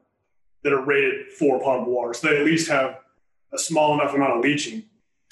that 0.63 0.73
are 0.73 0.81
rated 0.81 1.31
for 1.31 1.59
potable 1.59 1.93
water. 1.93 2.13
So 2.13 2.27
they 2.27 2.39
at 2.39 2.45
least 2.45 2.69
have 2.69 2.99
a 3.53 3.57
small 3.57 3.93
enough 3.93 4.13
amount 4.13 4.37
of 4.37 4.43
leaching 4.43 4.83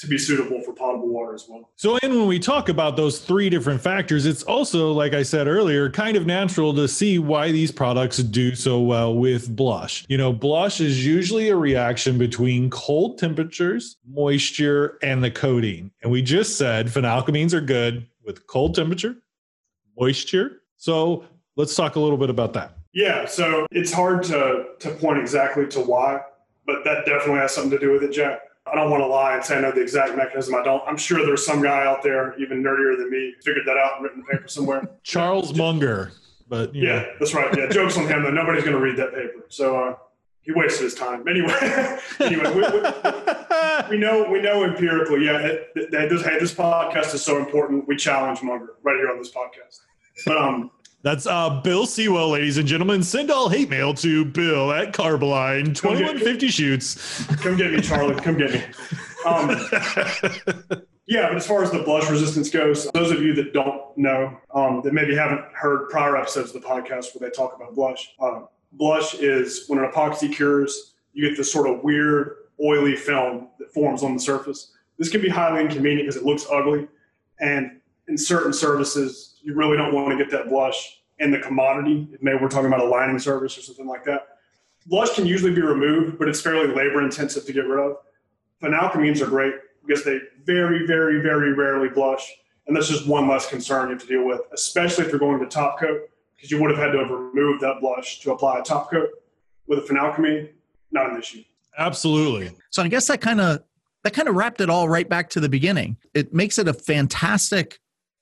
to 0.01 0.07
be 0.07 0.17
suitable 0.17 0.59
for 0.61 0.73
potable 0.73 1.07
water 1.09 1.35
as 1.35 1.45
well. 1.47 1.69
So, 1.75 1.99
and 2.01 2.11
when 2.11 2.25
we 2.25 2.39
talk 2.39 2.69
about 2.69 2.95
those 2.95 3.19
three 3.19 3.51
different 3.51 3.79
factors, 3.81 4.25
it's 4.25 4.41
also, 4.41 4.91
like 4.91 5.13
I 5.13 5.21
said 5.21 5.45
earlier, 5.45 5.91
kind 5.91 6.17
of 6.17 6.25
natural 6.25 6.73
to 6.73 6.87
see 6.87 7.19
why 7.19 7.51
these 7.51 7.71
products 7.71 8.17
do 8.17 8.55
so 8.55 8.79
well 8.79 9.13
with 9.13 9.55
blush. 9.55 10.05
You 10.09 10.17
know, 10.17 10.33
blush 10.33 10.81
is 10.81 11.05
usually 11.05 11.49
a 11.49 11.55
reaction 11.55 12.17
between 12.17 12.71
cold 12.71 13.19
temperatures, 13.19 13.97
moisture, 14.09 14.97
and 15.03 15.23
the 15.23 15.29
coating. 15.29 15.91
And 16.01 16.11
we 16.11 16.23
just 16.23 16.57
said 16.57 16.87
phenalkylamines 16.87 17.53
are 17.53 17.61
good 17.61 18.07
with 18.25 18.47
cold 18.47 18.75
temperature, 18.75 19.15
moisture. 19.97 20.61
So, 20.77 21.25
let's 21.55 21.75
talk 21.75 21.95
a 21.95 21.99
little 21.99 22.17
bit 22.17 22.29
about 22.29 22.53
that. 22.53 22.77
Yeah, 22.93 23.25
so 23.25 23.67
it's 23.71 23.91
hard 23.91 24.23
to 24.23 24.65
to 24.79 24.91
point 24.91 25.19
exactly 25.19 25.67
to 25.67 25.79
why, 25.79 26.21
but 26.65 26.83
that 26.83 27.05
definitely 27.05 27.39
has 27.39 27.53
something 27.53 27.71
to 27.71 27.79
do 27.79 27.91
with 27.91 28.03
it, 28.03 28.11
Jack. 28.11 28.41
I 28.67 28.75
don't 28.75 28.91
want 28.91 29.01
to 29.01 29.07
lie 29.07 29.35
and 29.35 29.43
say 29.43 29.57
I 29.57 29.61
know 29.61 29.71
the 29.71 29.81
exact 29.81 30.15
mechanism. 30.15 30.55
I 30.55 30.63
don't. 30.63 30.83
I'm 30.85 30.97
sure 30.97 31.25
there's 31.25 31.45
some 31.45 31.61
guy 31.61 31.85
out 31.85 32.03
there, 32.03 32.37
even 32.39 32.61
nerdier 32.61 32.97
than 32.97 33.09
me, 33.09 33.33
figured 33.43 33.65
that 33.65 33.77
out 33.77 33.95
and 33.95 34.03
written 34.03 34.19
the 34.19 34.31
paper 34.31 34.47
somewhere. 34.47 34.89
Charles 35.03 35.55
Munger. 35.55 36.11
But 36.47 36.75
yeah, 36.75 36.83
know. 36.83 37.13
that's 37.17 37.33
right. 37.33 37.55
Yeah, 37.57 37.67
jokes 37.69 37.97
on 37.97 38.07
him 38.07 38.23
though. 38.23 38.29
Nobody's 38.29 38.63
going 38.63 38.75
to 38.75 38.81
read 38.81 38.97
that 38.97 39.13
paper, 39.13 39.45
so 39.47 39.77
uh, 39.77 39.95
he 40.43 40.51
wasted 40.51 40.83
his 40.83 40.95
time. 40.95 41.27
Anyway, 41.27 41.53
anyway, 42.19 42.53
we, 42.53 42.61
we, 42.61 43.89
we, 43.91 43.97
know 43.97 44.27
we 44.29 44.41
know 44.41 44.63
empirically. 44.63 45.25
Yeah, 45.25 45.37
it, 45.39 45.67
it, 45.75 46.09
this, 46.09 46.23
hey, 46.23 46.39
this 46.39 46.53
podcast 46.53 47.13
is 47.13 47.23
so 47.23 47.37
important. 47.37 47.87
We 47.87 47.95
challenge 47.95 48.41
Munger 48.41 48.75
right 48.83 48.97
here 48.97 49.09
on 49.09 49.17
this 49.17 49.31
podcast. 49.31 49.79
But 50.25 50.37
um, 50.37 50.71
that's 51.03 51.25
uh, 51.25 51.61
Bill 51.61 51.85
Sewell, 51.85 52.29
ladies 52.29 52.57
and 52.57 52.67
gentlemen. 52.67 53.03
Send 53.03 53.31
all 53.31 53.49
hate 53.49 53.69
mail 53.69 53.93
to 53.95 54.25
Bill 54.25 54.71
at 54.71 54.93
Carboline, 54.93 55.75
2150 55.75 56.47
Schuetz. 56.47 57.41
Come 57.41 57.57
get 57.57 57.71
me, 57.71 57.81
Charlie. 57.81 58.15
Come 58.21 58.37
get 58.37 58.53
me. 58.53 58.63
Um, 59.25 59.49
yeah, 61.07 61.27
but 61.27 61.37
as 61.37 61.45
far 61.45 61.63
as 61.63 61.71
the 61.71 61.83
blush 61.83 62.09
resistance 62.09 62.49
goes, 62.49 62.89
those 62.91 63.11
of 63.11 63.21
you 63.21 63.33
that 63.35 63.53
don't 63.53 63.97
know, 63.97 64.37
um, 64.53 64.81
that 64.83 64.93
maybe 64.93 65.15
haven't 65.15 65.43
heard 65.53 65.89
prior 65.89 66.17
episodes 66.17 66.53
of 66.53 66.61
the 66.61 66.67
podcast 66.67 67.13
where 67.13 67.27
they 67.27 67.35
talk 67.35 67.55
about 67.55 67.75
blush, 67.75 68.13
uh, 68.19 68.41
blush 68.73 69.15
is 69.15 69.65
when 69.67 69.79
an 69.79 69.89
epoxy 69.89 70.33
cures, 70.33 70.93
you 71.13 71.27
get 71.27 71.37
this 71.37 71.51
sort 71.51 71.67
of 71.67 71.83
weird 71.83 72.35
oily 72.63 72.95
film 72.95 73.49
that 73.59 73.73
forms 73.73 74.03
on 74.03 74.13
the 74.13 74.19
surface. 74.19 74.73
This 74.97 75.09
can 75.09 75.21
be 75.21 75.29
highly 75.29 75.61
inconvenient 75.61 76.07
because 76.07 76.21
it 76.21 76.25
looks 76.25 76.45
ugly. 76.51 76.87
And 77.39 77.79
in 78.07 78.17
certain 78.17 78.53
services, 78.53 79.39
you 79.41 79.55
really 79.55 79.77
don't 79.77 79.93
want 79.93 80.17
to 80.17 80.23
get 80.23 80.31
that 80.31 80.49
blush 80.49 81.01
in 81.19 81.31
the 81.31 81.39
commodity. 81.39 82.07
Maybe 82.21 82.37
we're 82.39 82.49
talking 82.49 82.67
about 82.67 82.81
a 82.81 82.85
lining 82.85 83.19
service 83.19 83.57
or 83.57 83.61
something 83.61 83.87
like 83.87 84.03
that. 84.05 84.27
Blush 84.87 85.15
can 85.15 85.25
usually 85.25 85.53
be 85.53 85.61
removed, 85.61 86.17
but 86.17 86.27
it's 86.27 86.41
fairly 86.41 86.67
labor 86.67 87.01
intensive 87.01 87.45
to 87.45 87.53
get 87.53 87.67
rid 87.67 87.79
of. 87.79 87.97
Phenalkylamines 88.61 89.21
are 89.21 89.27
great 89.27 89.55
because 89.85 90.03
they 90.03 90.19
very, 90.43 90.85
very, 90.85 91.21
very 91.21 91.53
rarely 91.53 91.89
blush. 91.89 92.27
And 92.67 92.75
that's 92.75 92.87
just 92.87 93.07
one 93.07 93.27
less 93.27 93.49
concern 93.49 93.87
you 93.87 93.93
have 93.93 94.01
to 94.01 94.07
deal 94.07 94.25
with, 94.25 94.41
especially 94.53 95.05
if 95.05 95.11
you're 95.11 95.19
going 95.19 95.39
to 95.39 95.47
top 95.47 95.79
coat, 95.79 96.09
because 96.41 96.49
you 96.49 96.59
would 96.59 96.71
have 96.71 96.79
had 96.79 96.91
to 96.91 96.97
have 96.97 97.11
removed 97.11 97.61
that 97.61 97.79
blush 97.81 98.19
to 98.21 98.31
apply 98.31 98.59
a 98.59 98.63
top 98.63 98.89
coat. 98.89 99.09
With 99.67 99.79
a 99.79 99.81
phenalkylamine, 99.83 100.49
not 100.91 101.11
an 101.11 101.19
issue. 101.19 101.43
Absolutely. 101.77 102.51
So 102.71 102.81
I 102.81 102.87
guess 102.87 103.07
that 103.07 103.21
kind 103.21 103.39
of 103.39 103.63
that 104.03 104.11
kind 104.13 104.27
of 104.27 104.35
wrapped 104.35 104.59
it 104.59 104.69
all 104.69 104.89
right 104.89 105.07
back 105.07 105.29
to 105.29 105.39
the 105.39 105.47
beginning. 105.47 105.97
It 106.13 106.33
makes 106.33 106.57
it 106.57 106.67
a 106.67 106.73
fantastic 106.73 107.79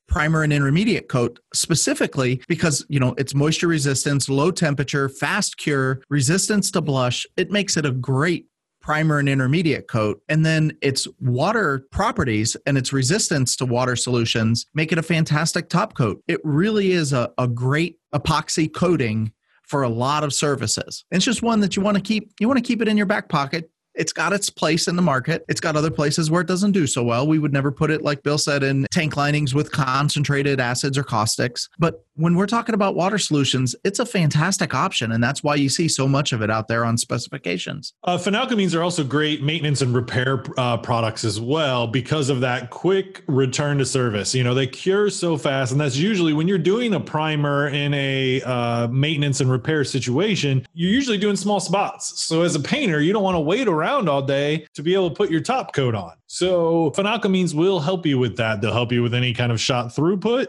primer 0.07 0.43
and 0.43 0.51
intermediate 0.51 1.07
coat 1.07 1.39
specifically 1.53 2.41
because 2.47 2.85
you 2.89 2.99
know 2.99 3.13
it's 3.17 3.33
moisture 3.35 3.67
resistance 3.67 4.27
low 4.27 4.49
temperature 4.49 5.07
fast 5.07 5.57
cure 5.57 6.01
resistance 6.09 6.71
to 6.71 6.81
blush 6.81 7.27
it 7.37 7.51
makes 7.51 7.77
it 7.77 7.85
a 7.85 7.91
great 7.91 8.47
primer 8.81 9.19
and 9.19 9.29
intermediate 9.29 9.87
coat 9.87 10.19
and 10.27 10.43
then 10.43 10.75
its 10.81 11.07
water 11.19 11.85
properties 11.91 12.57
and 12.65 12.75
its 12.75 12.91
resistance 12.91 13.55
to 13.55 13.67
water 13.67 13.95
solutions 13.95 14.65
make 14.73 14.91
it 14.91 14.97
a 14.97 15.03
fantastic 15.03 15.69
top 15.69 15.95
coat 15.95 16.23
it 16.27 16.41
really 16.43 16.91
is 16.91 17.13
a, 17.13 17.31
a 17.37 17.47
great 17.47 17.98
epoxy 18.13 18.71
coating 18.71 19.31
for 19.63 19.83
a 19.83 19.89
lot 19.89 20.23
of 20.23 20.33
services 20.33 21.05
it's 21.11 21.25
just 21.25 21.41
one 21.41 21.59
that 21.59 21.75
you 21.75 21.81
want 21.81 21.95
to 21.95 22.01
keep 22.01 22.31
you 22.39 22.47
want 22.47 22.57
to 22.57 22.63
keep 22.63 22.81
it 22.81 22.87
in 22.87 22.97
your 22.97 23.05
back 23.05 23.29
pocket 23.29 23.69
it's 23.99 24.13
got 24.13 24.31
its 24.31 24.49
place 24.49 24.87
in 24.87 24.95
the 24.95 25.01
market. 25.01 25.43
It's 25.49 25.59
got 25.59 25.75
other 25.75 25.91
places 25.91 26.31
where 26.31 26.39
it 26.41 26.47
doesn't 26.47 26.71
do 26.71 26.87
so 26.87 27.03
well. 27.03 27.27
We 27.27 27.37
would 27.37 27.51
never 27.51 27.69
put 27.69 27.91
it, 27.91 28.01
like 28.01 28.23
Bill 28.23 28.37
said, 28.37 28.63
in 28.63 28.87
tank 28.91 29.17
linings 29.17 29.53
with 29.53 29.73
concentrated 29.73 30.61
acids 30.61 30.97
or 30.97 31.03
caustics. 31.03 31.67
But 31.79 32.05
when 32.19 32.35
we're 32.35 32.47
talking 32.47 32.75
about 32.75 32.95
water 32.95 33.17
solutions, 33.17 33.77
it's 33.85 33.97
a 33.97 34.05
fantastic 34.05 34.73
option. 34.73 35.13
And 35.13 35.23
that's 35.23 35.41
why 35.41 35.55
you 35.55 35.69
see 35.69 35.87
so 35.87 36.05
much 36.05 36.33
of 36.33 36.41
it 36.41 36.51
out 36.51 36.67
there 36.67 36.83
on 36.83 36.97
specifications. 36.97 37.93
Uh, 38.03 38.17
phenalkylamines 38.17 38.77
are 38.77 38.83
also 38.83 39.05
great 39.05 39.41
maintenance 39.41 39.81
and 39.81 39.95
repair 39.95 40.43
uh, 40.57 40.75
products 40.77 41.23
as 41.23 41.39
well 41.39 41.87
because 41.87 42.29
of 42.29 42.41
that 42.41 42.71
quick 42.71 43.23
return 43.27 43.77
to 43.77 43.85
service. 43.85 44.35
You 44.35 44.43
know, 44.43 44.53
they 44.53 44.67
cure 44.67 45.09
so 45.09 45.37
fast. 45.37 45.71
And 45.71 45.79
that's 45.79 45.95
usually 45.95 46.33
when 46.33 46.49
you're 46.49 46.57
doing 46.57 46.93
a 46.93 46.99
primer 46.99 47.69
in 47.69 47.93
a 47.93 48.41
uh, 48.41 48.87
maintenance 48.89 49.39
and 49.39 49.49
repair 49.49 49.85
situation, 49.85 50.67
you're 50.73 50.91
usually 50.91 51.17
doing 51.17 51.37
small 51.37 51.61
spots. 51.61 52.21
So 52.21 52.41
as 52.41 52.53
a 52.53 52.59
painter, 52.59 52.99
you 52.99 53.13
don't 53.13 53.23
want 53.23 53.35
to 53.35 53.41
wait 53.41 53.69
around 53.69 54.09
all 54.09 54.21
day 54.21 54.67
to 54.73 54.83
be 54.83 54.93
able 54.93 55.09
to 55.09 55.15
put 55.15 55.31
your 55.31 55.41
top 55.41 55.73
coat 55.73 55.95
on. 55.95 56.13
So 56.27 56.91
phenalkylamines 56.91 57.55
will 57.55 57.79
help 57.79 58.05
you 58.05 58.19
with 58.19 58.35
that. 58.37 58.61
They'll 58.61 58.73
help 58.73 58.91
you 58.91 59.01
with 59.01 59.13
any 59.13 59.33
kind 59.33 59.51
of 59.51 59.59
shot 59.59 59.87
throughput. 59.87 60.47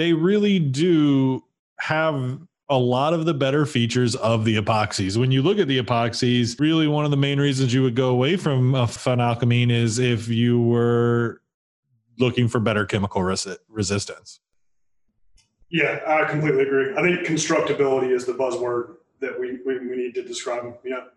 They 0.00 0.14
really 0.14 0.58
do 0.58 1.44
have 1.78 2.38
a 2.70 2.78
lot 2.78 3.12
of 3.12 3.26
the 3.26 3.34
better 3.34 3.66
features 3.66 4.16
of 4.16 4.46
the 4.46 4.56
epoxies. 4.56 5.18
When 5.18 5.30
you 5.30 5.42
look 5.42 5.58
at 5.58 5.68
the 5.68 5.78
epoxies, 5.78 6.58
really 6.58 6.88
one 6.88 7.04
of 7.04 7.10
the 7.10 7.18
main 7.18 7.38
reasons 7.38 7.74
you 7.74 7.82
would 7.82 7.96
go 7.96 8.08
away 8.08 8.36
from 8.36 8.74
a 8.74 8.86
phenalkylamine 8.86 9.70
is 9.70 9.98
if 9.98 10.26
you 10.26 10.58
were 10.58 11.42
looking 12.18 12.48
for 12.48 12.60
better 12.60 12.86
chemical 12.86 13.22
res- 13.22 13.46
resistance. 13.68 14.40
Yeah, 15.70 16.00
I 16.06 16.24
completely 16.24 16.62
agree. 16.62 16.94
I 16.96 17.02
think 17.02 17.26
constructability 17.26 18.10
is 18.10 18.24
the 18.24 18.32
buzzword 18.32 18.94
that 19.20 19.38
we, 19.38 19.58
we, 19.66 19.86
we 19.86 19.96
need 19.96 20.14
to 20.14 20.22
describe. 20.22 20.78
Yeah, 20.82 21.08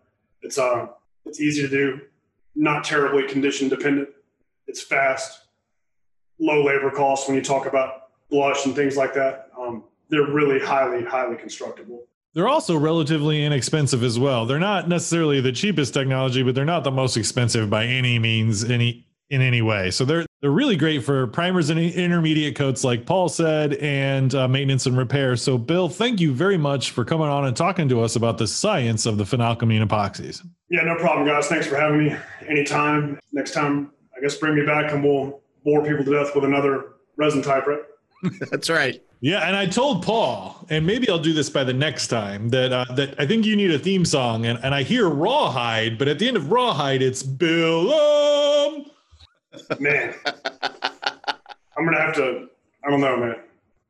it's 0.42 0.58
uh, 0.58 0.88
it's 1.24 1.40
easy 1.40 1.62
to 1.62 1.68
do, 1.68 2.00
not 2.54 2.84
terribly 2.84 3.26
condition 3.26 3.70
dependent. 3.70 4.10
It's 4.66 4.82
fast, 4.82 5.40
low 6.38 6.62
labor 6.62 6.90
costs 6.90 7.26
when 7.26 7.34
you 7.34 7.42
talk 7.42 7.64
about 7.64 8.03
blush 8.34 8.66
and 8.66 8.74
things 8.74 8.96
like 8.96 9.14
that. 9.14 9.50
Um, 9.56 9.84
they're 10.10 10.26
really 10.26 10.58
highly, 10.58 11.04
highly 11.04 11.36
constructible. 11.36 12.06
They're 12.34 12.48
also 12.48 12.76
relatively 12.76 13.44
inexpensive 13.44 14.02
as 14.02 14.18
well. 14.18 14.44
They're 14.44 14.58
not 14.58 14.88
necessarily 14.88 15.40
the 15.40 15.52
cheapest 15.52 15.94
technology, 15.94 16.42
but 16.42 16.56
they're 16.56 16.64
not 16.64 16.82
the 16.82 16.90
most 16.90 17.16
expensive 17.16 17.70
by 17.70 17.86
any 17.86 18.18
means, 18.18 18.68
any 18.68 19.06
in 19.30 19.40
any 19.40 19.62
way. 19.62 19.90
So 19.90 20.04
they're 20.04 20.26
they're 20.42 20.50
really 20.50 20.76
great 20.76 21.04
for 21.04 21.28
primers 21.28 21.70
and 21.70 21.78
intermediate 21.78 22.56
coats, 22.56 22.84
like 22.84 23.06
Paul 23.06 23.28
said, 23.28 23.74
and 23.74 24.34
uh, 24.34 24.48
maintenance 24.48 24.84
and 24.84 24.98
repair. 24.98 25.36
So, 25.36 25.56
Bill, 25.56 25.88
thank 25.88 26.20
you 26.20 26.34
very 26.34 26.58
much 26.58 26.90
for 26.90 27.04
coming 27.04 27.28
on 27.28 27.46
and 27.46 27.56
talking 27.56 27.88
to 27.88 28.02
us 28.02 28.16
about 28.16 28.36
the 28.36 28.46
science 28.46 29.06
of 29.06 29.16
the 29.16 29.24
phenalkylamine 29.24 29.86
epoxies. 29.86 30.44
Yeah, 30.68 30.82
no 30.82 30.96
problem, 30.96 31.26
guys. 31.26 31.46
Thanks 31.46 31.66
for 31.66 31.76
having 31.76 32.04
me. 32.04 32.16
Anytime. 32.46 33.18
Next 33.32 33.52
time, 33.52 33.92
I 34.14 34.20
guess 34.20 34.36
bring 34.36 34.56
me 34.56 34.66
back 34.66 34.92
and 34.92 35.02
we'll 35.02 35.40
bore 35.64 35.82
people 35.82 36.04
to 36.04 36.10
death 36.10 36.34
with 36.34 36.44
another 36.44 36.94
resin 37.16 37.40
type, 37.40 37.66
right? 37.66 37.80
That's 38.50 38.70
right. 38.70 39.02
Yeah, 39.20 39.46
and 39.46 39.56
I 39.56 39.66
told 39.66 40.04
Paul, 40.04 40.66
and 40.68 40.86
maybe 40.86 41.08
I'll 41.08 41.18
do 41.18 41.32
this 41.32 41.48
by 41.48 41.64
the 41.64 41.72
next 41.72 42.08
time 42.08 42.50
that 42.50 42.72
uh, 42.72 42.84
that 42.94 43.14
I 43.18 43.26
think 43.26 43.46
you 43.46 43.56
need 43.56 43.70
a 43.70 43.78
theme 43.78 44.04
song, 44.04 44.44
and, 44.44 44.58
and 44.62 44.74
I 44.74 44.82
hear 44.82 45.08
Rawhide, 45.08 45.98
but 45.98 46.08
at 46.08 46.18
the 46.18 46.28
end 46.28 46.36
of 46.36 46.50
Rawhide, 46.50 47.00
it's 47.00 47.22
Bill. 47.22 47.92
Um, 47.92 48.86
man, 49.80 50.14
I'm 51.76 51.84
gonna 51.84 52.00
have 52.00 52.14
to. 52.16 52.48
I 52.84 52.90
don't 52.90 53.00
know, 53.00 53.16
man. 53.16 53.36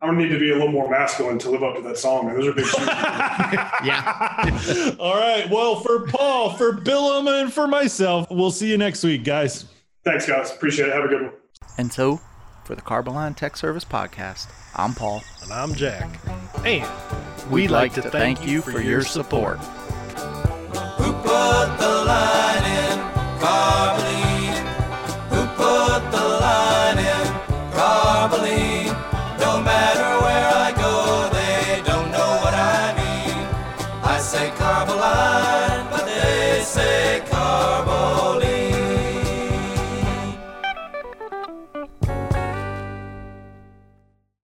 I'm 0.00 0.10
gonna 0.10 0.22
need 0.22 0.34
to 0.34 0.38
be 0.38 0.50
a 0.50 0.54
little 0.54 0.70
more 0.70 0.88
masculine 0.88 1.38
to 1.38 1.50
live 1.50 1.62
up 1.62 1.76
to 1.76 1.82
that 1.82 1.96
song, 1.96 2.26
man. 2.26 2.36
Those 2.36 2.48
are 2.48 2.52
big 2.52 2.66
shoes. 2.66 2.78
yeah. 2.86 4.94
All 5.00 5.14
right. 5.14 5.48
Well, 5.50 5.80
for 5.80 6.06
Paul, 6.06 6.52
for 6.52 6.72
Billum, 6.72 7.26
and 7.26 7.52
for 7.52 7.66
myself, 7.66 8.26
we'll 8.30 8.50
see 8.50 8.70
you 8.70 8.76
next 8.76 9.02
week, 9.02 9.24
guys. 9.24 9.64
Thanks, 10.04 10.26
guys. 10.26 10.52
Appreciate 10.52 10.90
it. 10.90 10.94
Have 10.94 11.04
a 11.04 11.08
good 11.08 11.22
one. 11.22 11.32
And 11.78 11.92
so, 11.92 12.20
for 12.64 12.74
the 12.74 12.82
Carboline 12.82 13.36
Tech 13.36 13.56
Service 13.56 13.84
Podcast, 13.84 14.48
I'm 14.74 14.94
Paul. 14.94 15.22
And 15.42 15.52
I'm 15.52 15.74
Jack. 15.74 16.08
And 16.64 16.88
we'd, 17.44 17.50
we'd 17.50 17.70
like, 17.70 17.96
like, 17.96 18.04
to 18.04 18.10
thank, 18.10 18.38
thank 18.38 18.48
you 18.48 18.62
for 18.62 18.80
your 18.80 19.02
support. 19.02 19.62
support. 19.62 21.80